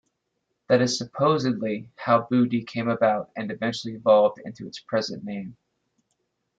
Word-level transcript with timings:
That 0.67 0.81
is 0.81 0.97
supposedly 0.97 1.91
how 1.95 2.23
"Boo-dee" 2.23 2.63
came 2.63 2.89
about 2.89 3.29
and 3.35 3.51
eventually 3.51 3.93
evolved 3.93 4.39
into 4.43 4.65
its 4.65 4.79
present 4.79 5.23
name. 5.23 5.55